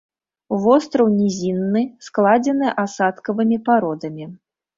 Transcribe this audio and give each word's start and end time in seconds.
Востраў 0.61 1.11
нізінны, 1.19 1.83
складзены 2.07 2.73
асадкавымі 2.85 3.61
пародамі. 3.71 4.25